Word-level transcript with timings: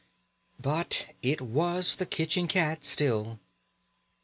But 0.59 1.09
it 1.21 1.41
was 1.41 1.97
the 1.97 2.07
kitchen 2.07 2.47
cat 2.47 2.85
still. 2.85 3.39